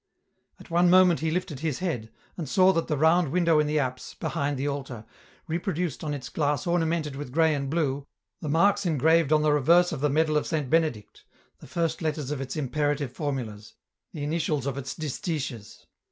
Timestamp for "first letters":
11.67-12.31